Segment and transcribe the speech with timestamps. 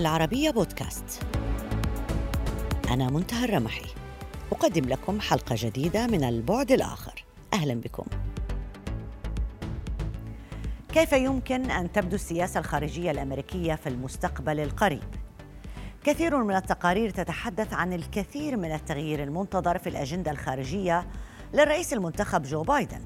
[0.00, 1.22] العربية بودكاست.
[2.90, 3.86] أنا منتهى الرمحي.
[4.52, 7.24] أقدم لكم حلقة جديدة من البعد الآخر.
[7.52, 8.04] أهلا بكم.
[10.92, 15.14] كيف يمكن أن تبدو السياسة الخارجية الأمريكية في المستقبل القريب؟
[16.04, 21.06] كثير من التقارير تتحدث عن الكثير من التغيير المنتظر في الأجندة الخارجية
[21.54, 23.04] للرئيس المنتخب جو بايدن.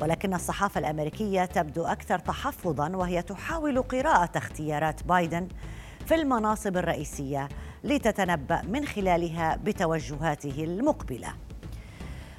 [0.00, 5.48] ولكن الصحافة الأمريكية تبدو أكثر تحفظا وهي تحاول قراءة اختيارات بايدن
[6.06, 7.48] في المناصب الرئيسية
[7.84, 11.28] لتتنبأ من خلالها بتوجهاته المقبلة.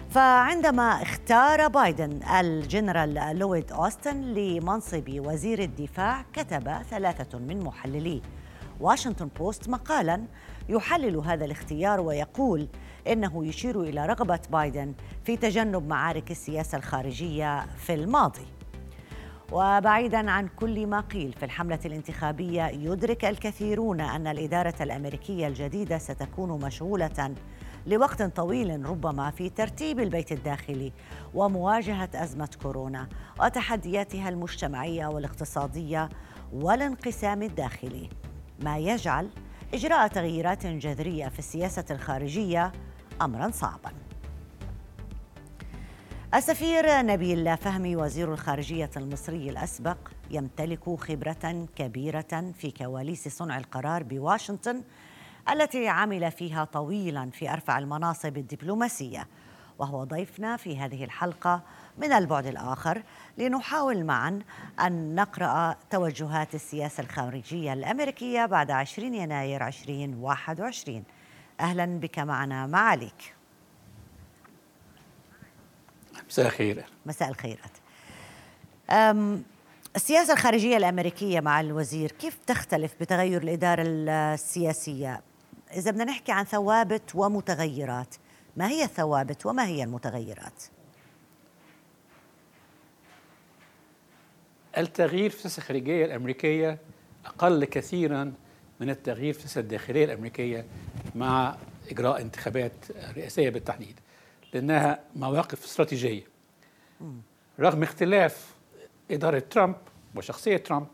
[0.10, 8.22] فعندما اختار بايدن الجنرال لويد أوستن لمنصب وزير الدفاع كتب ثلاثة من محللي
[8.80, 10.24] واشنطن بوست مقالا
[10.70, 12.68] يحلل هذا الاختيار ويقول
[13.08, 14.94] إنه يشير إلى رغبة بايدن
[15.26, 18.57] في تجنب معارك السياسة الخارجية في الماضي.
[19.52, 26.62] وبعيدا عن كل ما قيل في الحملة الانتخابية يدرك الكثيرون أن الإدارة الأمريكية الجديدة ستكون
[26.66, 27.36] مشغولة
[27.88, 30.94] لوقت طويل ربما في ترتيب البيت الداخلي
[31.34, 33.10] ومواجهة أزمة كورونا
[33.40, 36.10] وتحدياتها المجتمعية والاقتصادية
[36.54, 38.10] والانقسام الداخلي.
[38.64, 39.30] ما يجعل
[39.74, 42.72] إجراء تغييرات جذرية في السياسة الخارجية
[43.22, 44.07] امرا صعبا.
[46.34, 49.98] السفير نبيل فهمي وزير الخارجية المصري الأسبق
[50.32, 54.84] يمتلك خبرة كبيرة في كواليس صنع القرار بواشنطن
[55.52, 59.28] التي عمل فيها طويلا في أرفع المناصب الدبلوماسية.
[59.80, 61.62] وهو ضيفنا في هذه الحلقة.
[61.98, 63.04] من البعد الآخر
[63.38, 64.40] لنحاول معا
[64.80, 71.04] أن نقرأ توجهات السياسة الخارجية الأمريكية بعد 20 يناير 2021
[71.60, 73.37] أهلا بك معنا معاليك.
[76.30, 77.72] مساء الخير مساء الخيرات
[79.96, 85.22] السياسة الخارجية الأمريكية مع الوزير كيف تختلف بتغير الإدارة السياسية؟
[85.74, 88.16] إذا بدنا نحكي عن ثوابت ومتغيرات
[88.58, 90.64] ما هي الثوابت وما هي المتغيرات؟
[94.78, 96.78] التغيير في السياسة الخارجية الأمريكية
[97.26, 98.34] أقل كثيرا
[98.80, 100.66] من التغيير في السياسة الداخلية الأمريكية
[101.16, 101.56] مع
[101.92, 102.74] إجراء انتخابات
[103.18, 104.00] رئاسية بالتحديد
[104.54, 106.24] لأنها مواقف استراتيجية.
[107.60, 108.56] رغم اختلاف
[109.12, 109.76] إدارة ترامب
[110.16, 110.88] وشخصية ترامب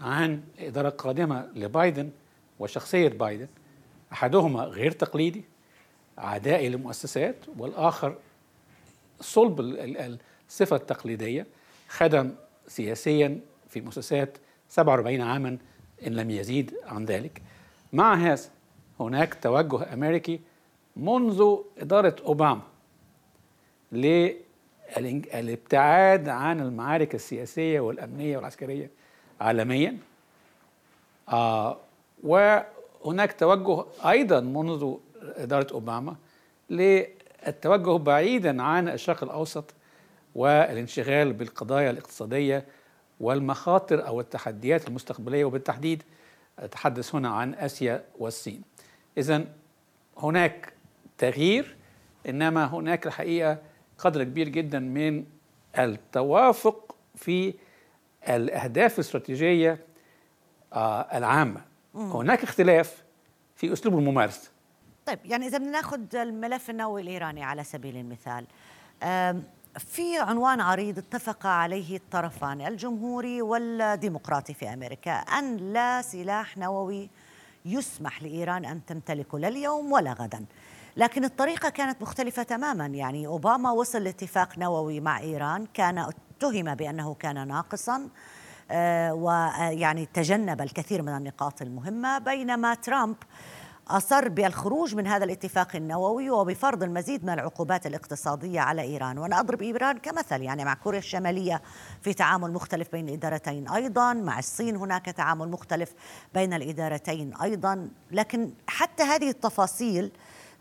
[0.00, 2.10] عن إدارة قادمة لبايدن
[2.58, 3.48] وشخصية بايدن
[4.12, 5.44] أحدهما غير تقليدي
[6.18, 8.16] عدائي للمؤسسات والآخر
[9.20, 9.60] صلب
[10.48, 11.46] الصفة التقليدية
[11.88, 12.30] خدم
[12.68, 15.58] سياسيا في مؤسسات 47 عاما
[16.06, 17.42] إن لم يزيد عن ذلك.
[17.92, 18.42] مع هذا
[19.00, 20.40] هناك توجه أمريكي
[20.96, 22.62] منذ إدارة أوباما.
[24.96, 28.90] للابتعاد عن المعارك السياسية والأمنية والعسكرية
[29.40, 29.96] عالميا.
[31.28, 31.76] آه
[32.22, 36.16] وهناك توجه أيضا منذ إدارة أوباما
[36.70, 39.74] للتوجه بعيدا عن الشرق الأوسط
[40.34, 42.64] والانشغال بالقضايا الاقتصادية
[43.20, 45.44] والمخاطر أو التحديات المستقبلية.
[45.44, 46.02] وبالتحديد
[46.58, 48.62] أتحدث هنا عن آسيا والصين.
[49.18, 49.44] إذا
[50.18, 50.72] هناك
[51.18, 51.76] تغيير
[52.28, 53.58] إنما هناك الحقيقة
[54.04, 55.24] قدر كبير جدا من
[55.78, 57.54] التوافق في
[58.28, 59.78] الأهداف الاستراتيجية
[61.14, 61.60] العامة.
[61.94, 63.04] هناك اختلاف
[63.56, 64.50] في أسلوب الممارسة.
[65.06, 68.46] طيب يعني إذا بدنا ناخذ الملف النووي الإيراني على سبيل المثال
[69.78, 77.08] في عنوان عريض اتفق عليه الطرفان الجمهوري والديمقراطي في أمريكا أن لا سلاح نووي
[77.64, 80.44] يسمح لإيران أن تمتلكه لا اليوم ولا غدا.
[80.96, 82.86] لكن الطريقة كانت مختلفة تماما.
[82.86, 88.08] يعني أوباما وصل لاتفاق نووي مع إيران كان اتهم بأنه كان ناقصا
[88.70, 93.16] آه ويعني تجنب الكثير من النقاط المهمة بينما ترامب
[93.88, 99.18] أصر بالخروج من هذا الاتفاق النووي وبفرض المزيد من العقوبات الاقتصادية على إيران.
[99.18, 101.62] وأنا أضرب إيران كمثل يعني مع كوريا الشمالية
[102.02, 105.92] في تعامل مختلف بين الإدارتين أيضا مع الصين هناك تعامل مختلف
[106.34, 107.88] بين الإدارتين أيضا.
[108.10, 110.12] لكن حتى هذه التفاصيل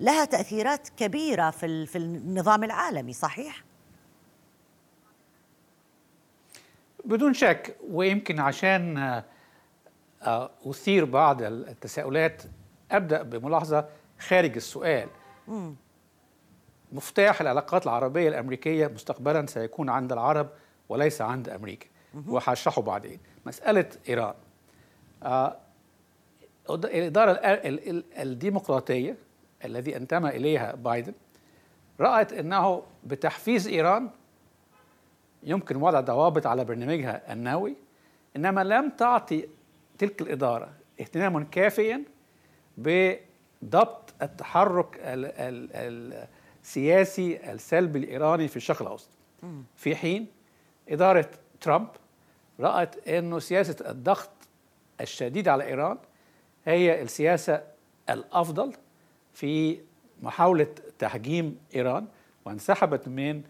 [0.03, 3.63] لها تأثيرات كبيرة في, في النظام العالمي صحيح؟
[7.05, 9.23] بدون شك ويمكن عشان
[10.65, 12.43] أثير بعض التساؤلات
[12.91, 13.85] أبدأ بملاحظة
[14.19, 15.09] خارج السؤال.
[15.47, 15.75] مم.
[16.91, 20.49] مفتاح العلاقات العربية الأمريكية مستقبلا سيكون عند العرب
[20.89, 21.87] وليس عند أمريكا.
[22.27, 23.19] وهشرحه بعدين.
[23.45, 24.33] مسألة إيران.
[25.23, 25.57] آه
[26.69, 27.31] الإدارة
[28.21, 29.17] الديمقراطية
[29.65, 31.13] الذي انتمى إليها بايدن
[31.99, 34.09] رأت أنه بتحفيز إيران
[35.43, 37.75] يمكن وضع ضوابط على برنامجها النووي
[38.35, 39.47] إنما لم تعطي
[39.97, 40.69] تلك الإدارة
[41.01, 42.03] اهتماما كافيا
[42.77, 46.27] بضبط التحرك ال ال
[46.63, 49.09] السياسي السلبي الإيراني في الشرق الأوسط.
[49.75, 50.27] في حين
[50.89, 51.29] إدارة
[51.61, 51.87] ترامب
[52.59, 54.29] رأت أنه سياسة الضغط
[55.01, 55.97] الشديد على إيران
[56.65, 57.63] هي السياسة
[58.09, 58.73] الأفضل
[59.33, 59.79] في
[60.21, 60.67] محاولة
[60.99, 62.07] تحجيم إيران
[62.45, 63.41] وانسحبت من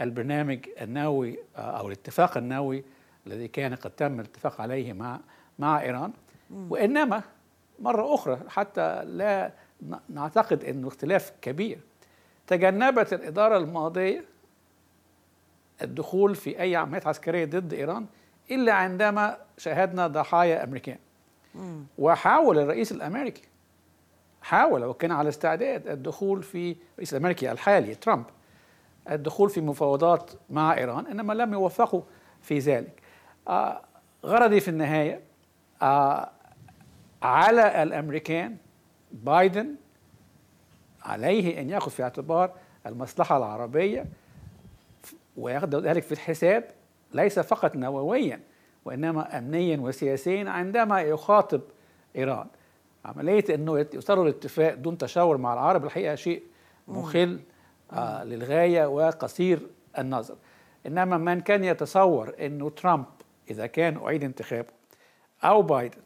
[0.00, 2.84] البرنامج النووي آه، أو الاتفاق النووي
[3.26, 5.20] الذي كان قد تم الاتفاق عليه مع
[5.58, 6.12] مع إيران.
[6.70, 7.22] وإنما
[7.78, 9.52] مرة أخرى حتى لا
[10.08, 11.78] نعتقد أنه اختلاف كبير
[12.46, 14.24] تجنبت الإدارة الماضية
[15.82, 18.06] الدخول في أي عمليات عسكرية ضد إيران
[18.50, 20.98] إلا عندما شاهدنا ضحايا أمريكان.
[21.98, 23.42] وحاول الرئيس الأمريكي
[24.42, 28.24] حاول وكان على استعداد الدخول في الرئيس الأمريكي الحالي ترامب.
[29.10, 32.02] الدخول في مفاوضات مع إيران إنما لم يوفقوا
[32.42, 33.02] في ذلك.
[33.48, 33.82] آه
[34.26, 35.20] غرضي في النهاية
[35.82, 36.30] آه
[37.22, 38.56] على الأمريكان
[39.12, 39.74] بايدن
[41.02, 42.50] عليه أن يأخذ في اعتبار
[42.86, 44.06] المصلحة العربية
[45.36, 46.64] ويأخذ ذلك في الحساب
[47.14, 48.40] ليس فقط نوويا
[48.84, 51.60] وإنما امنيا وسياسيا عندما يخاطب
[52.16, 52.46] إيران.
[53.04, 56.42] عملية إنه يصروا الاتفاق دون تشاور مع العرب الحقيقة شيء
[56.88, 57.40] مخل
[57.92, 59.60] آه للغاية وقصير
[59.98, 60.36] النظر.
[60.86, 63.04] إنما من كان يتصور إنه ترامب
[63.50, 64.68] إذا كان أعيد انتخابه
[65.44, 66.00] أو بايدن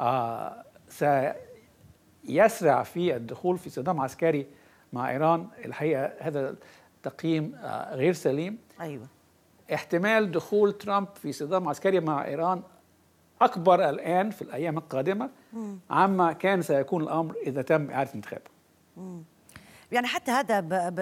[0.00, 4.46] آه سيسرع في الدخول في صدام عسكري
[4.92, 6.54] مع إيران الحقيقة هذا
[7.02, 8.58] تقييم آه غير سليم.
[8.80, 9.06] أيوه.
[9.74, 12.62] احتمال دخول ترامب في صدام عسكري مع إيران
[13.42, 15.30] أكبر الآن في الأيام القادمة
[15.90, 18.50] عما كان سيكون الأمر إذا تم إعادة انتخابه.
[19.92, 20.60] يعني حتى هذا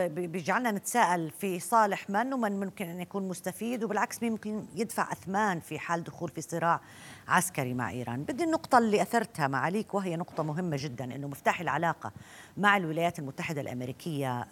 [0.09, 5.61] بيجعلنا نتساءل في صالح من ومن ممكن أن يكون مستفيد وبالعكس مين ممكن يدفع أثمان
[5.61, 6.81] في حال دخول في صراع
[7.29, 8.23] عسكري مع إيران.
[8.23, 12.13] بدي النقطة اللي أثرتها معاليك وهي نقطة مهمة جدا إنه مفتاح العلاقة
[12.57, 14.47] مع الولايات المتحدة الأمريكية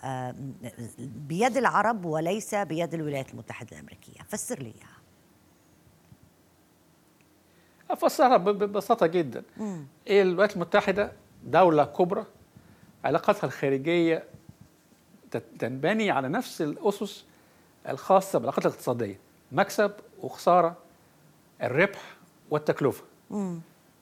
[0.98, 4.20] بيد العرب وليس بيد الولايات المتحدة الأمريكية.
[4.28, 5.05] فسر لي إياها.
[7.90, 9.42] افسرها ببساطة جدا.
[10.08, 11.12] الولايات المتحدة؟
[11.44, 12.24] دولة كبرى
[13.04, 14.24] علاقاتها الخارجية
[15.58, 17.24] تنبني على نفس الأسس
[17.88, 19.18] الخاصة بالعلاقات الاقتصادية
[19.52, 19.92] مكسب
[20.22, 20.76] وخسارة
[21.62, 22.16] الربح
[22.50, 23.04] والتكلفة.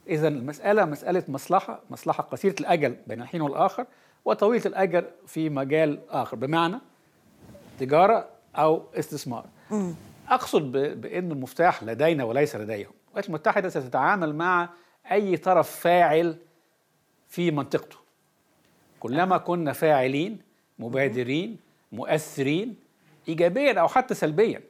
[0.09, 3.87] اذا المسألة مسألة مصلحة مصلحة قصيرة الأجل بين الحين والآخر
[4.25, 6.79] وطويلة الأجل في مجال آخر بمعنى
[7.81, 9.47] تجارة أو استثمار.
[10.29, 12.93] أقصد بان المفتاح لدينا وليس لديهم.
[13.15, 14.69] الولايات المتحدة ستتعامل مع
[15.13, 16.37] أي طرف فاعل
[17.29, 17.97] في منطقته.
[19.01, 20.43] كلما كنا فاعلين
[20.79, 21.59] مبادرين
[21.93, 22.77] مؤثرين
[23.29, 24.61] ايجابيا أو حتى سلبيا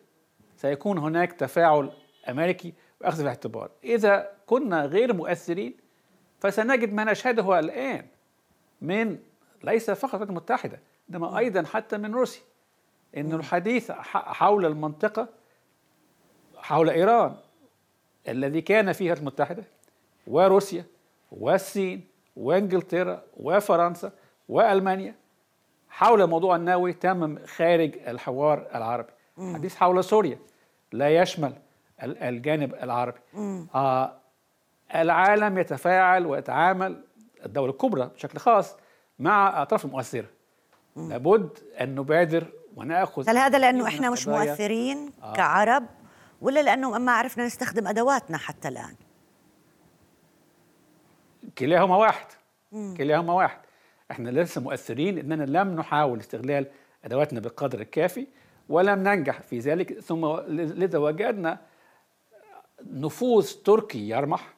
[0.57, 1.93] سيكون هناك تفاعل
[2.29, 3.71] أمريكي واخذ في الاعتبار.
[3.85, 5.75] إذا كنا غير مؤثرين
[6.41, 8.07] فسنجد ما نشهده الآن
[8.81, 9.19] من
[9.63, 10.81] ليس فقط الولايات المتحدة
[11.11, 12.43] إنما أيضا حتى من روسيا.
[13.17, 15.29] إن الحديث حول المنطقة
[16.57, 17.37] حول إيران
[18.29, 19.65] الذي كان فيها الولايات المتحدة
[20.27, 20.85] وروسيا
[21.33, 22.07] والصين
[22.37, 24.13] وإنجلترا وفرنسا
[24.49, 25.15] وألمانيا
[25.89, 29.13] حول الموضوع النووي تم خارج الحوار العربي.
[29.55, 30.39] حديث حول سوريا
[30.93, 31.53] لا يشمل
[32.03, 33.19] الجانب العربي.
[33.75, 34.13] آه
[34.95, 37.05] العالم يتفاعل ويتعامل
[37.47, 38.77] الدولة الكبرى بشكل خاص
[39.19, 40.27] مع الأطراف المؤثرة
[40.97, 45.33] لابد أن نبادر ونأخذ هل هذا لأنه إحنا مش مؤثرين آه.
[45.33, 45.87] كعرب؟
[46.41, 48.95] ولا لأنه ما عرفنا نستخدم أدواتنا حتى الآن؟
[51.59, 52.27] كلاهما واحد.
[52.97, 53.59] كلاهما واحد.
[54.11, 56.67] إحنا لسه مؤثرين إننا لم نحاول استغلال
[57.05, 58.27] أدواتنا بالقدر الكافي
[58.69, 60.01] ولم ننجح في ذلك.
[60.01, 61.59] ثم لذا وجدنا
[62.87, 64.55] نفوذ تركي يرمح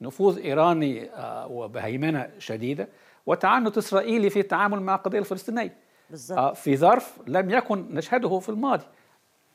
[0.00, 2.88] نفوذ إيراني آه، وبهيمنة شديدة
[3.26, 5.76] وتعنت إسرائيلي في التعامل مع القضية الفلسطينية.
[6.10, 6.38] بالزبط.
[6.38, 8.84] آه، في ظرف لم يكن نشهده في الماضي.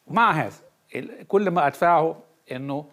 [0.07, 0.64] مع هذا
[1.27, 2.15] كل ما أدفعه
[2.51, 2.85] إنه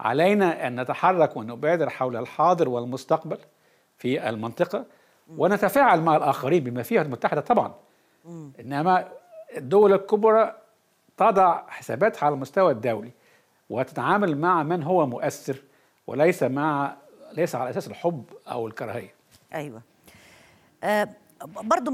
[0.00, 3.38] علينا أن نتحرك ونبادر حول الحاضر والمستقبل
[3.98, 4.84] في المنطقة
[5.36, 7.74] ونتفاعل مع الآخرين بما فيها المتحدة طبعا.
[8.60, 9.08] إنما
[9.56, 10.54] الدول الكبرى
[11.16, 13.10] تضع حساباتها على المستوى الدولي
[13.70, 15.56] وتتعامل مع من هو مؤثر
[16.06, 16.96] وليس مع
[17.32, 19.14] ليس على أساس الحب أو الكراهية.
[19.54, 19.82] أيوه.
[20.84, 21.08] أه
[21.44, 21.90] برضو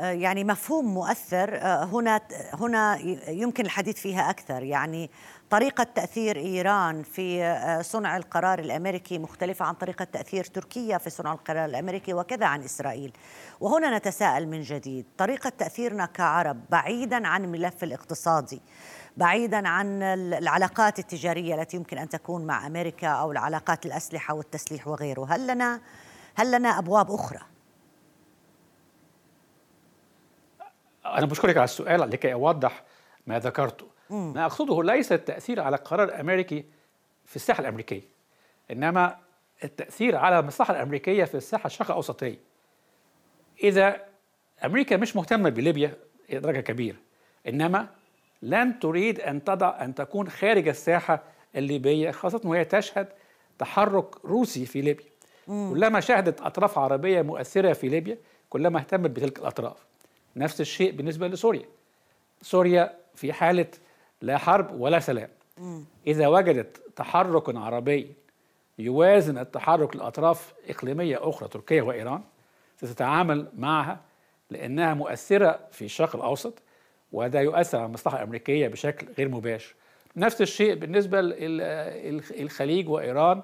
[0.00, 2.20] يعني مفهوم مؤثر أه، هنا
[2.52, 4.62] هنا يمكن الحديث فيها أكثر.
[4.62, 5.10] يعني
[5.50, 11.32] طريقة تأثير إيران في أه، صنع القرار الأمريكي مختلفة عن طريقة تأثير تركيا في صنع
[11.32, 13.12] القرار الأمريكي وكذا عن إسرائيل.
[13.60, 18.62] وهنا نتساءل من جديد طريقة تأثيرنا كعرب بعيدا عن الملف الاقتصادي
[19.16, 25.26] بعيدا عن العلاقات التجارية التي يمكن أن تكون مع أمريكا أو العلاقات الأسلحة والتسليح وغيره.
[25.30, 25.80] هل لنا
[26.34, 27.53] هل لنا أبواب أخرى؟
[31.06, 32.82] أنا بشكرك على السؤال لكي أوضح
[33.26, 33.86] ما ذكرته.
[34.10, 36.64] ما أقصده ليس التأثير على القرار الأمريكي
[37.24, 38.02] في الساحة الأمريكية
[38.70, 39.16] إنما
[39.64, 42.38] التأثير على المصلحة الأمريكية في الساحة الشرق الأوسطية.
[43.62, 43.96] إذا
[44.64, 45.94] أمريكا مش مهتمة بليبيا
[46.32, 46.96] درجة كبيرة
[47.48, 47.88] إنما
[48.42, 51.22] لن تريد أن تضع أن تكون خارج الساحة
[51.56, 53.08] الليبية خاصة وهي تشهد
[53.58, 55.06] تحرك روسي في ليبيا.
[55.48, 55.70] مم.
[55.74, 58.18] كلما شهدت أطراف عربية مؤثرة في ليبيا
[58.50, 59.76] كلما اهتمت بتلك الأطراف.
[60.36, 61.64] نفس الشيء بالنسبة لسوريا.
[62.42, 63.66] سوريا في حالة
[64.22, 65.28] لا حرب ولا سلام.
[66.06, 68.12] إذا وجدت تحرك عربي
[68.78, 72.22] يوازن التحرك لأطراف إقليمية أخرى تركيا وإيران
[72.76, 74.00] ستتعامل معها
[74.50, 76.62] لأنها مؤثرة في الشرق الأوسط
[77.12, 79.74] وده يؤثر على المصلحة الأمريكية بشكل غير مباشر.
[80.16, 83.42] نفس الشيء بالنسبة للخليج وإيران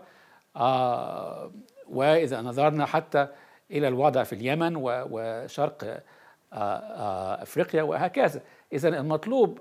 [0.56, 1.50] آه
[1.88, 3.28] وإذا نظرنا حتى
[3.70, 6.02] إلى الوضع في اليمن وشرق
[6.52, 8.42] أفريقيا وهكذا.
[8.72, 9.58] اذا المطلوب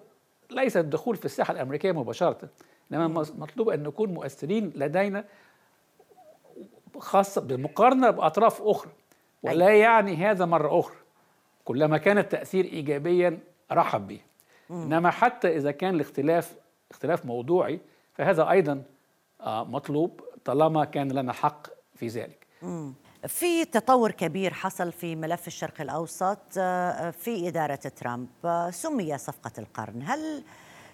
[0.51, 2.49] ليس الدخول في الساحة الأمريكية مباشرة
[2.91, 5.25] إنما مطلوب أن نكون مؤثرين لدينا
[6.97, 8.91] خاصة بالمقارنة بأطراف أخرى
[9.43, 9.77] ولا أيوة.
[9.77, 10.95] يعني هذا مرة أخرى.
[11.65, 13.39] كلما كان التأثير ايجابيا
[13.71, 14.19] رحب به.
[14.71, 16.55] إنما حتى إذا كان الاختلاف
[16.91, 17.79] اختلاف موضوعي
[18.13, 18.83] فهذا أيضا
[19.41, 22.47] آه، مطلوب طالما كان لنا حق في ذلك.
[23.27, 29.51] في تطور كبير حصل في ملف الشرق الأوسط آه، في إدارة ترامب آه، سمي صفقة
[29.57, 30.01] القرن.
[30.05, 30.43] هل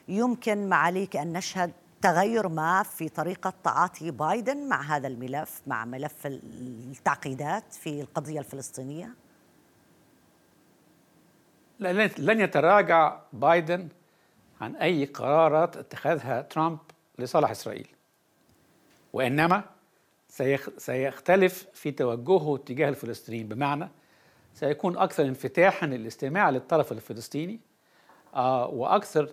[0.08, 6.16] يمكن معاليك أن نشهد تغير ما في طريقة تعاطي بايدن مع هذا الملف مع ملف
[6.26, 9.10] التعقيدات في القضية الفلسطينية؟
[11.80, 13.88] لن يتراجع بايدن
[14.62, 16.80] عن أي قرارات اتخذها ترامب
[17.20, 17.88] لصالح إسرائيل.
[19.14, 19.64] وإنما
[20.78, 23.90] سيختلف في توجهه تجاه الفلسطينيين بمعنى
[24.54, 27.60] سيكون أكثر انفتاحا للاستماع للطرف الفلسطيني
[28.36, 29.30] آه، وأكثر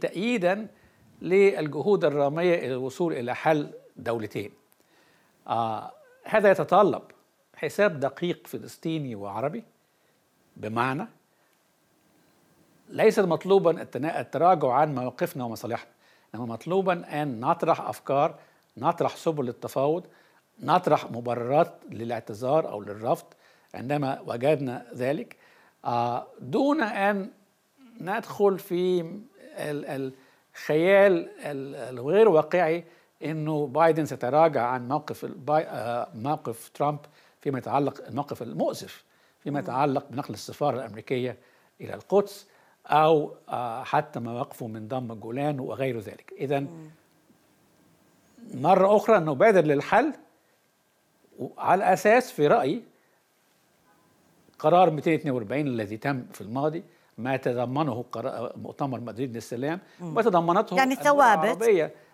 [0.00, 0.66] تأييدا
[1.22, 4.50] للجهود الرامية إلى الوصول إلى حل دولتين.
[5.46, 5.92] آه،
[6.24, 7.02] هذا يتطلب
[7.54, 9.64] حساب دقيق فلسطيني وعربي
[10.56, 11.06] بمعنى
[12.88, 13.82] ليس مطلوبا
[14.20, 15.90] التراجع عن مواقفنا ومصالحنا
[16.34, 18.38] إنما مطلوبا أن نطرح أفكار
[18.76, 20.06] نطرح سبل للتفاوض
[20.62, 23.26] نطرح مبررات للاعتذار أو للرفض
[23.74, 25.36] عندما وجدنا ذلك.
[25.84, 27.30] آه، دون أن
[28.00, 29.10] ندخل في
[29.58, 31.28] الخيال
[31.76, 32.84] الغير واقعي
[33.24, 36.98] إنه بايدن سيتراجع عن موقف آه، موقف ترامب
[37.40, 39.04] فيما يتعلق الموقف المؤسف
[39.40, 41.36] فيما يتعلق بنقل السفارة الأمريكية
[41.80, 42.46] إلى القدس
[42.86, 46.34] أو آه، حتى مواقفه من ضم الجولان وغير ذلك.
[46.38, 46.66] اذا
[48.54, 50.12] مرة أخرى نبادر للحل
[51.58, 52.82] على أساس في رأيي
[54.58, 56.84] قرار 242 الذي تم في الماضي
[57.18, 58.04] ما تضمنه
[58.56, 61.62] مؤتمر مدريد للسلام ما تضمنته يعني ثوابت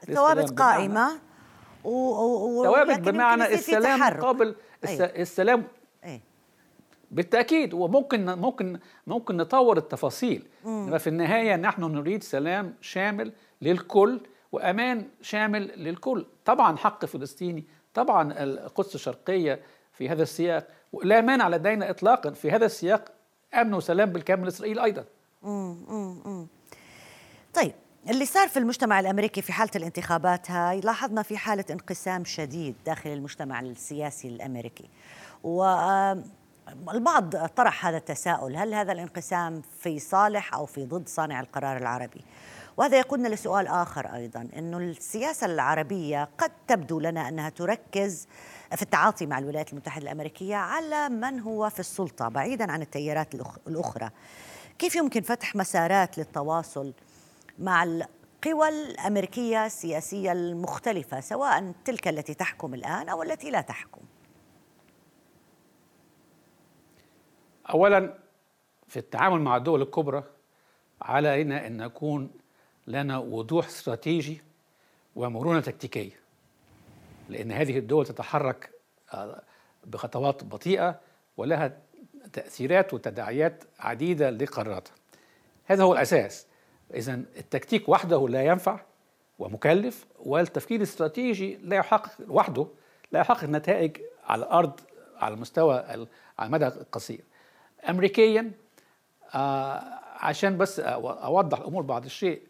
[0.06, 1.20] ثوابت قائمة
[1.84, 1.90] و...
[1.90, 2.64] و...
[2.64, 4.54] ثوابت بمعنى السلام مقابل
[4.88, 5.04] أيوه.
[5.04, 5.64] السلام
[6.04, 6.20] أيه.
[7.10, 10.46] بالتأكيد وممكن ممكن ممكن نطور التفاصيل.
[10.66, 14.20] إنما في النهاية نحن نريد سلام شامل للكل
[14.52, 16.26] وأمان شامل للكل.
[16.44, 19.60] طبعا حق فلسطيني طبعا القدس الشرقيه
[19.92, 20.66] في هذا السياق
[21.04, 23.12] لا مانع لدينا اطلاقا في هذا السياق
[23.54, 25.04] أمن وسلام بالكامل لاسرائيل أيضا.
[25.42, 26.46] مم.
[27.54, 27.72] طيب
[28.10, 33.10] اللي صار في المجتمع الأمريكي في حالة الانتخابات هاي لاحظنا في حالة انقسام شديد داخل
[33.10, 34.88] المجتمع السياسي الأمريكي.
[35.44, 35.64] و
[36.92, 42.24] البعض طرح هذا التساؤل هل هذا الانقسام في صالح أو في ضد صانع القرار العربي؟
[42.76, 48.28] وهذا يقودنا لسؤال آخر أيضا إنه السياسة العربية قد تبدو لنا أنها تركز
[48.76, 53.34] في التعاطي مع الولايات المتحدة الأمريكية على من هو في السلطة بعيدا عن التيارات
[53.66, 54.10] الأخرى.
[54.78, 56.92] كيف يمكن فتح مسارات للتواصل
[57.58, 64.00] مع القوى الأمريكية السياسية المختلفة سواء تلك التي تحكم الآن أو التي لا تحكم؟
[67.70, 68.18] اولا
[68.88, 70.24] في التعامل مع الدول الكبرى
[71.02, 72.30] علينا أن نكون
[72.90, 74.40] لنا وضوح استراتيجي
[75.16, 76.20] ومرونة تكتيكية
[77.28, 78.70] لأن هذه الدول تتحرك
[79.14, 79.42] آه،
[79.84, 81.00] بخطوات بطيئة
[81.36, 81.78] ولها
[82.32, 84.94] تأثيرات وتداعيات عديدة لقراراتها.
[85.64, 86.46] هذا هو الأساس.
[86.94, 88.80] اذا التكتيك وحده لا ينفع
[89.38, 92.66] ومكلف والتفكير الاستراتيجي لا يحقق وحده
[93.12, 94.80] لا يحقق نتائج على الأرض
[95.16, 96.06] على المستوى على
[96.42, 97.20] المدى القصير
[97.88, 98.52] امريكيا
[99.34, 102.42] آه عشان بس أوضح الأمور بعض الشيء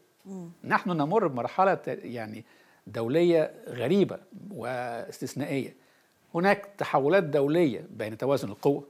[0.65, 2.45] نحن نمر بمرحلة يعني
[2.87, 4.19] دولية غريبة
[4.51, 5.75] واستثنائية.
[6.35, 8.85] هناك تحولات دولية بين توازن القوة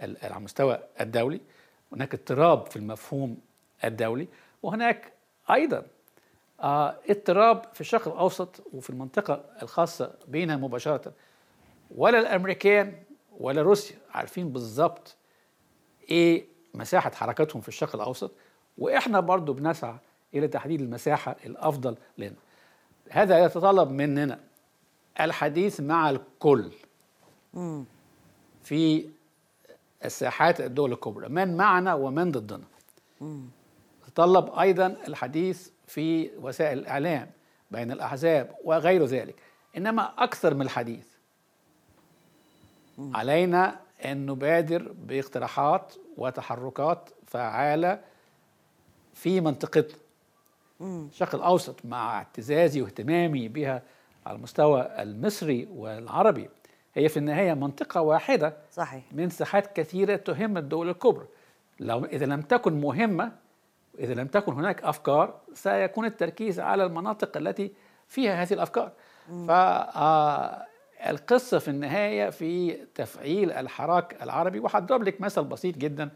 [0.00, 1.40] على المستوى الدولي
[1.92, 3.36] هناك اضطراب في المفهوم
[3.84, 4.28] الدولي
[4.62, 5.12] وهناك
[5.50, 5.86] أيضا
[6.60, 11.12] آه، اضطراب في الشرق الأوسط وفي المنطقة الخاصة بينها مباشرة.
[11.96, 12.94] ولا الأمريكان
[13.38, 15.16] ولا روسيا عارفين بالظبط
[16.10, 16.44] إيه
[16.74, 18.32] مساحة حركتهم في الشرق الأوسط.
[18.78, 19.94] وإحنا برضو بنسعى
[20.34, 22.34] إلى تحديد المساحة الأفضل لنا.
[23.10, 24.40] هذا يتطلب مننا
[25.20, 26.70] الحديث مع الكل.
[28.62, 29.08] في
[30.04, 32.64] الساحات الدول الكبرى من معنا ومن ضدنا.
[34.08, 37.30] يتطلب أيضا الحديث في وسائل الإعلام
[37.70, 39.36] بين الأحزاب وغير ذلك.
[39.76, 41.06] إنما أكثر من الحديث.
[42.98, 48.00] علينا أن نبادر باقتراحات وتحركات فعالة
[49.14, 49.99] في منطقتنا.
[50.80, 53.82] الشرق الأوسط مع اعتزازي واهتمامي بها
[54.26, 56.48] على المستوى المصري والعربي.
[56.94, 59.04] هي في النهاية منطقة واحدة صحيح.
[59.12, 61.26] من ساحات كثيرة تهم الدول الكبرى.
[61.80, 63.32] لو إذا لم تكن مهمة
[63.98, 67.72] إذا لم تكن هناك أفكار سيكون التركيز على المناطق التي
[68.08, 68.92] فيها هذه الأفكار.
[70.98, 74.58] فالقصة في النهاية في تفعيل الحراك العربي.
[74.58, 76.10] وهضرب لك مثل بسيط جدا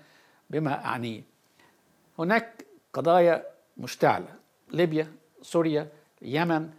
[0.50, 1.22] بما أعنيه.
[2.18, 3.44] هناك قضايا
[3.76, 4.43] مشتعلة.
[4.74, 5.12] ليبيا
[5.42, 5.88] سوريا
[6.22, 6.70] اليمن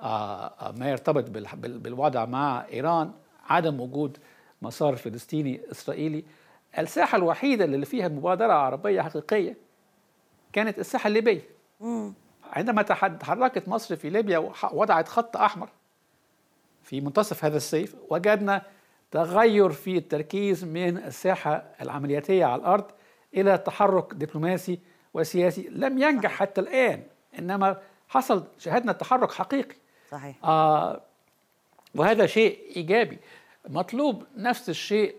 [0.00, 3.12] آه ما يرتبط بالوضع مع إيران
[3.46, 4.18] عدم وجود
[4.62, 6.24] مسار فلسطيني إسرائيلي.
[6.78, 9.56] الساحة الوحيدة اللي فيها مبادرة عربية حقيقية
[10.52, 11.42] كانت الساحة الليبية.
[12.52, 15.68] عندما تحركت مصر في ليبيا ووضعت خط أحمر
[16.82, 18.62] في منتصف هذا الصيف وجدنا
[19.10, 22.84] تغير في التركيز من الساحة العملياتية على الأرض
[23.34, 24.78] إلى تحرك دبلوماسي
[25.14, 27.02] وسياسي لم ينجح حتى الآن.
[27.38, 27.76] إنما
[28.08, 29.76] حصل شهدنا تحرك حقيقي.
[30.10, 30.36] صحيح.
[30.44, 31.00] آه
[31.94, 33.18] وهذا شيء إيجابي.
[33.68, 35.16] مطلوب نفس الشيء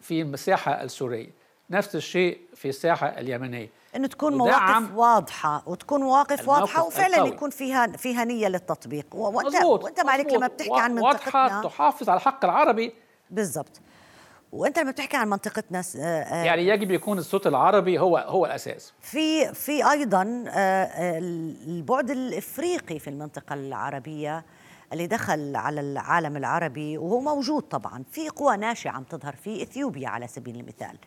[0.00, 1.30] في المساحة السورية
[1.70, 3.68] نفس الشيء في الساحة اليمنية.
[3.96, 7.28] إنه تكون مواقف واضحة وتكون مواقف واضحة وفعلا القوي.
[7.28, 9.06] يكون فيها فيها نية للتطبيق.
[9.12, 12.94] وانت مزبوط وأنت معلك لما بتحكي عن منطقتنا تحافظ على الحق العربي.
[13.30, 13.80] بالضبط.
[14.52, 18.92] وانت لما بتحكي عن منطقتنا آه، آه، يعني يجب يكون الصوت العربي هو هو الأساس.
[19.00, 21.18] في في أيضا آه،
[21.66, 24.44] البعد الإفريقي في المنطقة العربية
[24.92, 28.04] اللي دخل على العالم العربي وهو موجود طبعا.
[28.10, 30.98] في قوى ناشئة عم تظهر في إثيوبيا على سبيل المثال.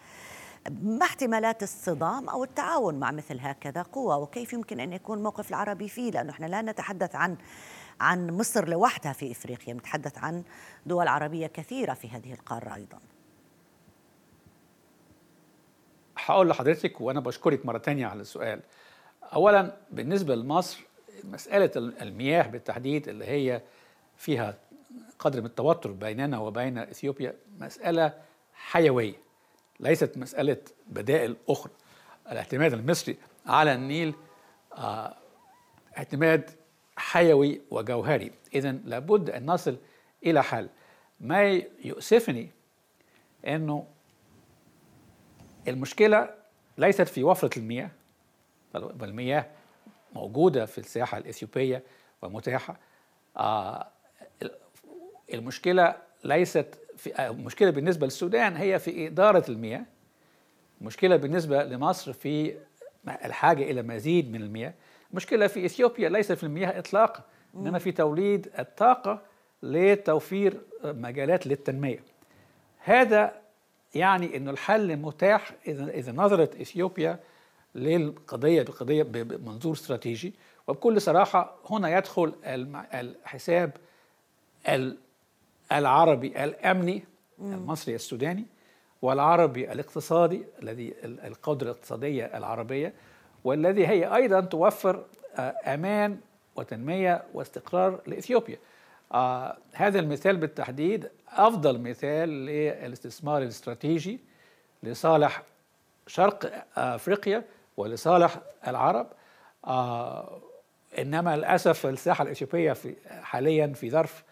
[0.83, 5.89] ما احتمالات الصدام أو التعاون مع مثل هكذا قوى وكيف يمكن أن يكون موقف العربي
[5.89, 7.37] فيه؟ لأنه إحنا لا نتحدث عن
[8.01, 10.43] عن مصر لوحدها في إفريقيا نتحدث عن
[10.85, 12.99] دول عربية كثيرة في هذه القارة أيضا.
[16.17, 18.59] هقول لحضرتك وأنا بشكرك مرة تانية على السؤال.
[19.33, 20.79] اولا بالنسبة لمصر
[21.23, 23.61] مسألة المياه بالتحديد اللي هي
[24.17, 24.57] فيها
[25.19, 28.13] قدر من التوتر بيننا وبين إثيوبيا مسألة
[28.53, 29.15] حيوية
[29.79, 31.71] ليست مسألة بدائل أخرى.
[32.31, 34.15] الاعتماد المصري على النيل
[34.73, 35.15] آه
[35.97, 36.51] اعتماد
[36.97, 38.31] حيوي وجوهري.
[38.55, 39.77] اذا لابد أن نصل
[40.25, 40.69] إلى حل.
[41.19, 42.51] ما يؤسفني
[43.47, 43.87] إنه
[45.67, 46.29] المشكلة
[46.77, 47.91] ليست في وفرة المياه
[48.73, 49.45] بل المياه
[50.15, 51.83] موجودة في الساحة الإثيوبية
[52.21, 52.79] ومتاحة.
[53.37, 53.87] آه
[55.33, 59.85] المشكلة ليست في المشكلة بالنسبة للسودان هي في إدارة المياه.
[60.81, 62.55] مشكلة بالنسبة لمصر في
[63.07, 64.73] الحاجة إلى مزيد من المياه.
[65.13, 67.23] مشكلة في إثيوبيا ليس في المياه إطلاقا
[67.55, 69.21] إنما في توليد الطاقة
[69.63, 71.99] لتوفير مجالات للتنمية.
[72.79, 73.44] هذا
[73.95, 77.19] يعني إنه الحل متاح إذا إذا نظرت إثيوبيا
[77.75, 80.33] للقضية بقضية بمنظور استراتيجي
[80.67, 82.33] وبكل صراحة هنا يدخل
[82.93, 83.71] الحساب
[85.71, 87.03] العربي الأمني
[87.39, 88.45] المصري السوداني
[89.01, 92.93] والعربي الاقتصادي الذي القدرة الاقتصادية العربية
[93.43, 95.05] والذي هي أيضا توفر
[95.35, 96.19] آه، أمان
[96.55, 98.57] وتنمية واستقرار لإثيوبيا.
[99.15, 104.19] آه هذا المثال بالتحديد أفضل مثال للاستثمار الاستراتيجي
[104.83, 105.43] لصالح
[106.07, 107.43] شرق أفريقيا
[107.77, 109.07] ولصالح العرب.
[109.65, 110.41] آه
[110.99, 114.23] إنما للأسف الساحة الاثيوبيه في حاليا في ظرف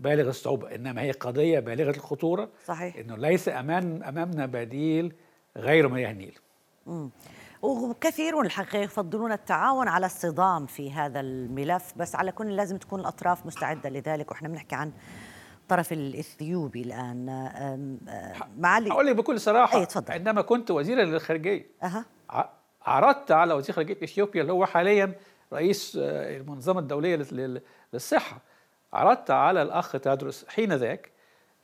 [0.00, 2.48] بالغ الصعوبة إنما هي قضية بالغة الخطورة.
[2.64, 2.96] صحيح.
[2.96, 5.12] إنه ليس أمام أمامنا بديل
[5.56, 6.38] غير مياه النيل
[7.62, 13.46] وكثيرون الحقيقة يفضلون التعاون على الصدام في هذا الملف بس على كل لازم تكون الأطراف
[13.46, 14.92] مستعدة لذلك وإحنا بنحكي عن
[15.62, 17.26] الطرف الإثيوبي الآن
[18.58, 20.12] معالي أقول لك بكل صراحة أي تفضل.
[20.12, 22.04] عندما كنت وزيرا للخارجية أه.
[22.82, 25.14] عرضت على وزير خارجية إثيوبيا اللي هو حاليا
[25.52, 27.16] رئيس آه، المنظمة الدولية
[27.92, 28.40] للصحة
[28.92, 31.10] عرضت على الأخ تدرس حين ذاك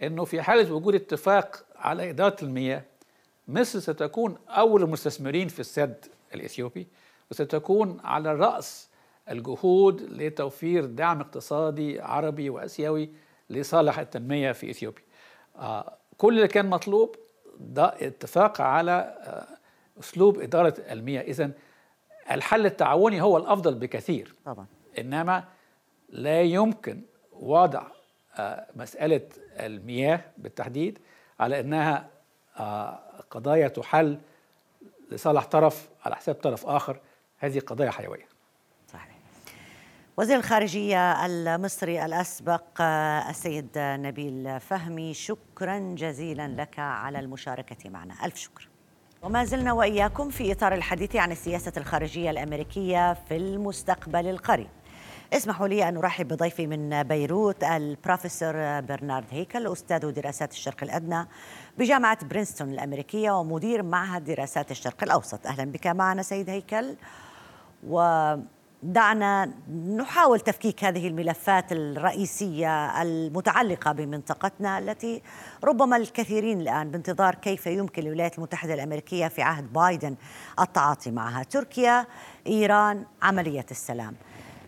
[0.03, 2.83] إنه في حالة وجود اتفاق على إدارة المياه
[3.49, 6.05] مصر ستكون أول المستثمرين في السد
[6.35, 6.87] الإثيوبي
[7.31, 8.89] وستكون على رأس
[9.31, 13.11] الجهود لتوفير دعم اقتصادي عربي وآسيوي
[13.51, 15.03] لصالح التنمية في إثيوبيا.
[15.57, 17.17] آه كل اللي كان مطلوب
[17.61, 19.47] ده اتفاق على آه
[20.01, 21.51] أسلوب إدارة المياه، اذا
[22.31, 24.35] الحل التعاوني هو الأفضل بكثير.
[24.45, 24.67] طبعا
[24.99, 25.45] إنما
[26.09, 27.83] لا يمكن وضع
[28.37, 29.21] آه مسألة
[29.61, 30.99] المياه بالتحديد
[31.41, 32.16] على إنها آه
[33.31, 34.19] قضايا تحل
[35.11, 37.01] لصالح طرف على حساب طرف آخر
[37.39, 38.29] هذه قضايا حيوية.
[40.17, 42.81] وزير الخارجية المصري الأسبق
[43.31, 48.15] السيد نبيل فهمي شكرا جزيلا لك على المشاركة معنا.
[48.25, 48.69] ألف شكر.
[49.23, 54.69] وما زلنا وإياكم في إطار الحديث عن السياسة الخارجية الأمريكية في المستقبل القريب.
[55.33, 61.29] اسمحوا لي أن أرحب بضيفي من بيروت البروفيسور برنارد هيكل أستاذ دراسات الشرق الأدنى
[61.79, 65.47] بجامعة برينستون الأمريكية ومدير معهد دراسات الشرق الأوسط.
[65.47, 66.97] أهلا بك معنا سيد هيكل.
[67.89, 68.35] و
[68.83, 69.51] دعنا
[69.97, 75.23] نحاول تفكيك هذه الملفات الرئيسية المتعلقة بمنطقتنا التي
[75.65, 80.17] ربما الكثيرين الآن بانتظار كيف يمكن للولايات المتحدة الأمريكية في عهد بايدن
[80.61, 81.43] التعاطي معها.
[81.43, 82.07] تركيا
[82.47, 84.15] إيران عملية السلام.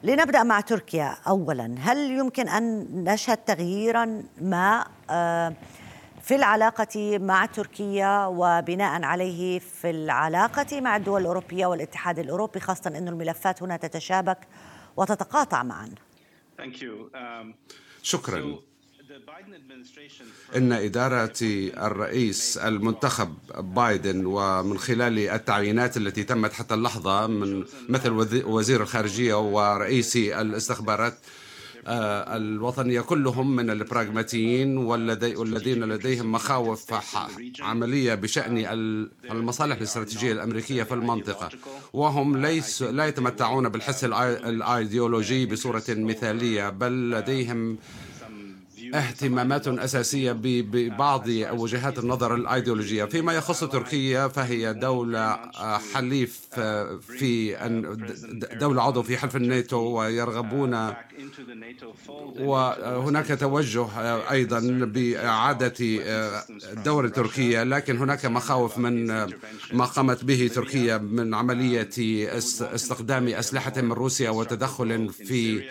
[0.03, 1.17] لنبدأ مع تركيا.
[1.29, 5.55] اولا هل يمكن أن نشهد تغييرا ما آه
[6.23, 13.09] في العلاقة مع تركيا وبناء عليه في العلاقة مع الدول الأوروبية والاتحاد الأوروبي خاصة أن
[13.09, 14.39] الملفات هنا تتشابك
[14.97, 15.91] وتتقاطع معا؟
[16.59, 17.55] Um,
[18.03, 18.59] شكرا.
[20.57, 28.11] إن إدارة الرئيس المنتخب بايدن ومن خلال التعيينات التي تمت حتى اللحظة من مثل
[28.47, 31.19] وزير الخارجية ورئيس الاستخبارات
[31.87, 36.95] آه، الوطنية كلهم من البراغماتيين والذين لديهم مخاوف
[37.61, 38.59] عملية بشأن
[39.31, 41.49] المصالح الاستراتيجية الأمريكية في المنطقة.
[41.93, 47.79] وهم ليس لا يتمتعون بالحس الأيديولوجي بصورة مثالية بل لديهم
[48.95, 53.05] اهتمامات أساسية ببعض وجهات النظر الأيديولوجية.
[53.05, 57.57] فيما يخص تركيا فهي دولة آه، حليف آه، في
[58.61, 60.95] دولة عضو في حلف الناتو ويرغبون
[62.39, 65.75] وهناك توجه آه، أيضا بإعادة
[66.73, 69.07] الدور التركية لكن هناك مخاوف من
[69.73, 71.91] ما قامت به تركيا من عملية
[72.63, 75.69] استخدام أسلحة من روسيا وتدخل في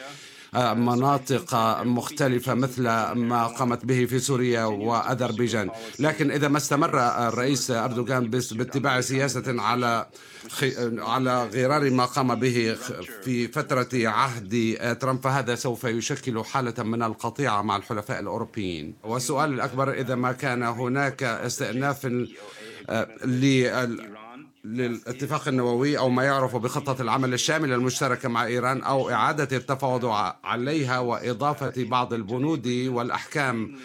[0.56, 2.84] مناطق مختلفة مثل
[3.14, 5.70] ما قامت به في سوريا وأذربيجان.
[6.00, 10.08] لكن إذا ما استمر الرئيس أردوغان باتباع سياسة على
[10.98, 12.76] على غرار ما قام به
[13.24, 18.96] في فترة عهد ترامب فهذا سوف يشكل حالة من القطيعة مع الحلفاء الأوروبيين.
[19.04, 22.28] والسؤال الأكبر إذا ما كان هناك استئناف
[22.90, 23.08] آه،
[24.68, 30.06] للاتفاق النووي أو ما يعرف بخطة العمل الشاملة المشتركة مع إيران أو إعادة التفاوض
[30.44, 33.76] عليها وإضافة بعض البنود والأحكام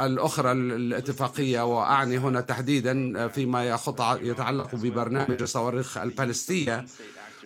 [0.00, 1.60] الأخرى الاتفاقية.
[1.64, 6.84] وأعني هنا تحديدا فيما يخط يتعلق ببرنامج الصواريخ البالستية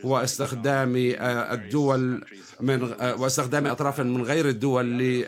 [0.05, 2.25] واستخدام الدول
[2.61, 5.25] من واستخدام أطراف من غير الدول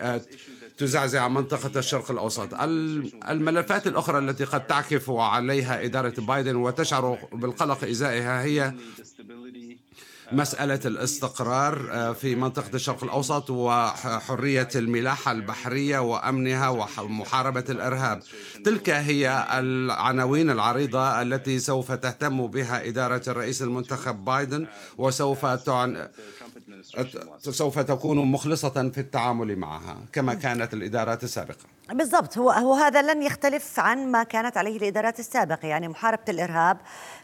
[0.79, 2.49] تزعزع منطقة الشرق الأوسط.
[3.31, 8.75] الملفات الأخرى التي قد تعكف عليها إدارة بايدن وتشعر بالقلق إزائها هي
[10.33, 18.23] مسألة الاستقرار آه، في منطقة الشرق الأوسط وحرية الملاحة البحرية وأمنها ومحاربة الإرهاب.
[18.65, 24.67] تلك هي العناوين العريضة التي سوف تهتم بها إدارة الرئيس المنتخب بايدن
[24.99, 25.47] وسوف
[27.39, 31.74] سوف تكون مخلصة في التعامل معها كما كانت الإدارات السابقة.
[31.92, 32.38] بالضبط.
[32.38, 35.68] هو هو هذا لن يختلف عن ما كانت عليه الإدارات السابقة.
[35.68, 36.79] يعني محاربة الإرهاب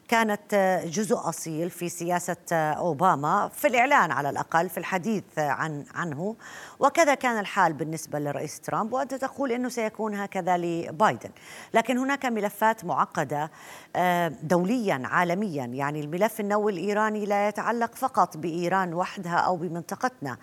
[0.09, 6.37] كانت جزء أصيل في سياسة أوباما في الإعلان على الأقل في الحديث عن عنه.
[6.79, 11.31] وكذا كان الحال بالنسبة للرئيس ترامب وأنت تقول إنه سيكون هكذا لبايدن.
[11.75, 13.51] لكن هناك ملفات معقدة
[13.97, 15.65] آه، دوليا عالميا.
[15.65, 20.37] يعني الملف النووي الإيراني لا يتعلق فقط بإيران وحدها أو بمنطقتنا.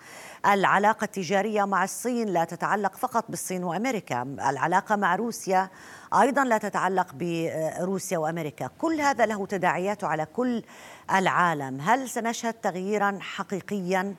[0.46, 4.22] العلاقة التجارية مع الصين لا تتعلق فقط بالصين وأمريكا.
[4.22, 5.70] العلاقة مع روسيا
[6.20, 8.70] أيضا لا تتعلق بروسيا وأمريكا.
[8.78, 10.62] كل هذا له تداعياته على كل
[11.14, 11.80] العالم.
[11.80, 14.14] هل سنشهد تغييرا حقيقيا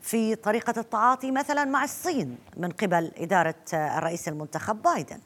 [0.00, 5.20] في طريقة التعاطي مثلا مع الصين من قبل إدارة الرئيس المنتخب بايدن؟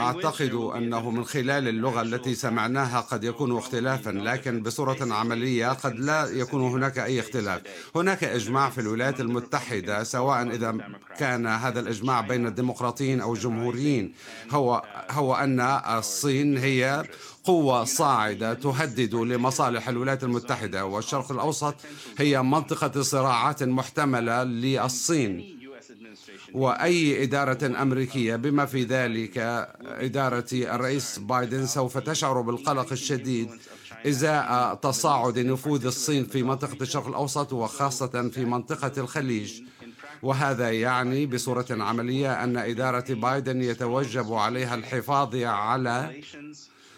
[0.00, 6.24] أعتقد أنه من خلال اللغة التي سمعناها قد يكون اختلافا لكن بصورة عملية قد لا
[6.24, 7.62] يكون هناك أي اختلاف.
[7.96, 10.78] هناك إجماع في الولايات المتحدة سواء إذا
[11.18, 14.14] كان هذا الإجماع بين الديمقراطيين أو الجمهوريين.
[14.50, 15.60] هو, هو أن
[15.98, 17.04] الصين هي
[17.44, 21.74] قوة صاعدة تهدد لمصالح الولايات المتحدة والشرق الأوسط
[22.18, 25.61] هي منطقة صراعات محتملة للصين.
[26.54, 29.38] وأي إدارة أمريكية بما في ذلك
[29.84, 33.50] إدارة الرئيس بايدن سوف تشعر بالقلق الشديد
[34.06, 39.62] إزاء تصاعد نفوذ الصين في منطقة الشرق الأوسط وخاصة في منطقة الخليج.
[40.22, 46.22] وهذا يعني بصورة عملية أن إدارة بايدن يتوجب عليها الحفاظ على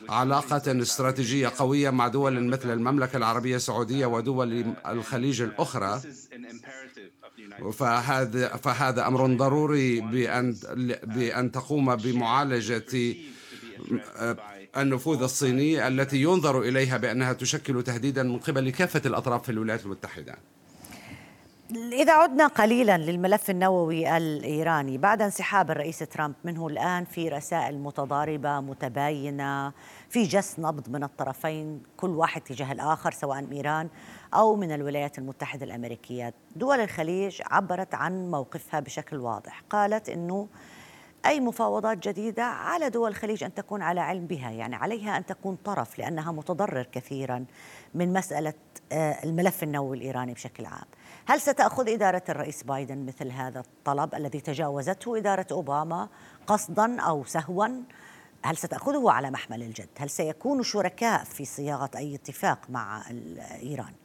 [0.08, 6.00] علاقة استراتيجية قوية مع دول مثل المملكة العربية السعودية ودول الخليج الأخرى.
[7.72, 10.56] فهذا فهذا أمر ضروري بان
[11.02, 13.14] بأن تقوم بمعالجة
[14.76, 20.36] النفوذ الصيني التي ينظر إليها بأنها تشكل تهديدا من قبل كافة الأطراف في الولايات المتحدة.
[21.92, 28.60] إذا عدنا قليلا للملف النووي الإيراني بعد انسحاب الرئيس ترامب منه الآن في رسائل متضاربة
[28.60, 29.72] متباينة
[30.10, 33.88] في جس نبض من الطرفين كل واحد تجاه الآخر سواء إيران
[34.34, 36.34] أو من الولايات المتحدة الأمريكية.
[36.56, 39.62] دول الخليج عبرت عن موقفها بشكل واضح.
[39.70, 40.48] قالت أنه
[41.26, 45.56] أي مفاوضات جديدة على دول الخليج أن تكون على علم بها يعني عليها أن تكون
[45.64, 47.44] طرف لأنها متضرر كثيرا
[47.94, 48.54] من مسألة
[48.92, 50.84] آه، الملف النووي الإيراني بشكل عام.
[51.26, 56.08] هل ستأخذ إدارة الرئيس بايدن مثل هذا الطلب الذي تجاوزته إدارة أوباما
[56.46, 57.68] قصدا أو سهوا؟
[58.44, 63.02] هل ستأخذه على محمل الجد؟ هل سيكونوا شركاء في صياغة أي اتفاق مع
[63.62, 64.03] إيران؟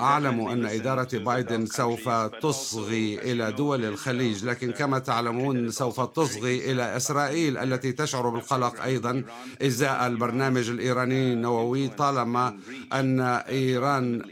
[0.00, 2.08] أعلم أن إدارة بايدن سوف
[2.42, 4.44] تصغي إلى دول الخليج.
[4.44, 9.24] لكن كما تعلمون سوف تصغي إلى إسرائيل التي تشعر بالقلق أيضا.
[9.62, 12.58] إزاء البرنامج الإيراني النووي طالما
[12.92, 14.22] أن إيران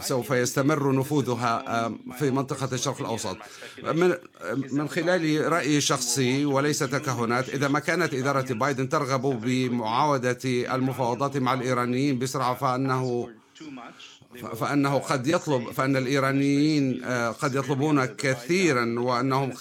[0.00, 3.36] سوف يستمر نفوذها في منطقة الشرق الأوسط.
[4.72, 11.54] من خلال رأيي الشخصي وليس تكهنات إذا ما كانت إدارة بايدن ترغب بمعاودة المفاوضات مع
[11.54, 13.30] الإيرانيين بسرعة فأنه
[14.36, 19.52] فإنه قد يطلب فإن الإيرانيين آه، قد يطلبون كثيرا وأنهم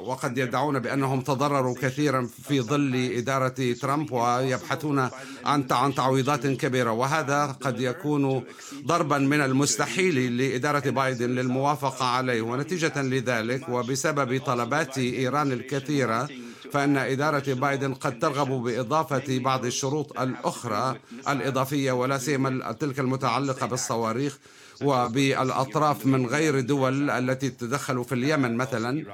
[0.00, 4.98] وقد يدعون بأنهم تضرروا كثيرا في ظل إدارة ترامب ويبحثون
[5.44, 6.92] عن عن تعويضات كبيرة.
[6.92, 8.44] وهذا قد يكون
[8.86, 12.42] ضربا من المستحيل لإدارة بايدن للموافقة عليه.
[12.42, 16.28] ونتيجة لذلك وبسبب طلبات إيران الكثيرة
[16.72, 24.38] فإن إدارة بايدن قد ترغب بإضافة بعض الشروط الأخرى الإضافية ولا سيما تلك المتعلقة بالصواريخ
[24.82, 29.04] وبالأطراف من غير دول التي تدخل في اليمن مثلا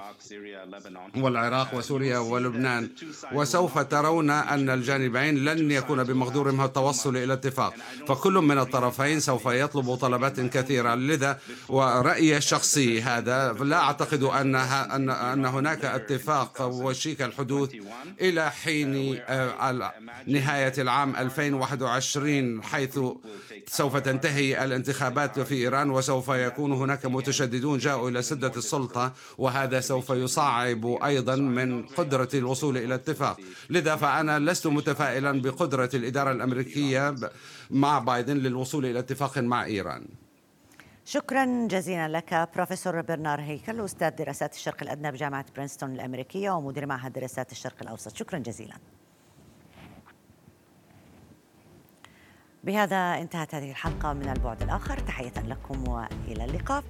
[1.17, 2.91] والعراق وسوريا ولبنان.
[3.33, 7.75] وسوف ترون أن الجانبين لن يكون بمقدورهم التوصل إلى اتفاق.
[8.09, 10.95] فكل من الطرفين سوف يطلب طلبات كثيرة.
[10.95, 17.71] لذا ورأيي الشخصي هذا لا أعتقد أن أن هناك اتفاق وشيك الحدوث
[18.21, 19.93] إلى حين آه،
[20.27, 22.99] نهاية العام 2021 حيث
[23.67, 30.11] سوف تنتهي الانتخابات في إيران وسوف يكون هناك متشددون جاءوا إلى سدة السلطة وهذا سوف
[30.11, 33.37] يصعب أيضا من قدرة الوصول إلى اتفاق.
[33.71, 37.15] لذا فأنا لست متفائلا بقدرة الإدارة الأمريكية
[37.71, 40.07] مع بايدن للوصول إلى اتفاق مع إيران.
[41.05, 47.13] شكرا جزيلا لك بروفيسور برنار هيكل أستاذ دراسات الشرق الأدنى بجامعة برينستون الأمريكية ومدير معهد
[47.13, 48.17] دراسات الشرق الأوسط.
[48.17, 48.75] شكرا جزيلا.
[52.65, 54.99] بهذا انتهت هذه الحلقة من البعد الآخر.
[54.99, 56.85] تحية لكم وإلى اللقاء.